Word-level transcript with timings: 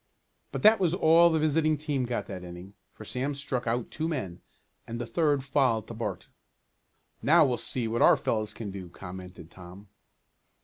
But 0.51 0.63
that 0.63 0.79
was 0.79 0.95
all 0.95 1.29
the 1.29 1.37
visiting 1.37 1.77
team 1.77 2.05
got 2.05 2.25
that 2.25 2.43
inning, 2.43 2.73
for 2.91 3.05
Sam 3.05 3.35
struck 3.35 3.67
out 3.67 3.91
two 3.91 4.07
men, 4.07 4.41
and 4.87 4.99
the 4.99 5.05
third 5.05 5.43
fouled 5.43 5.85
to 5.89 5.93
Bart. 5.93 6.27
"Now 7.21 7.45
we'll 7.45 7.57
see 7.57 7.87
what 7.87 8.01
our 8.01 8.17
fellows 8.17 8.51
can 8.51 8.71
do," 8.71 8.89
commented 8.89 9.51
Tom. 9.51 9.89